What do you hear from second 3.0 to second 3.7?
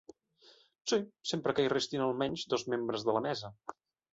de la mesa.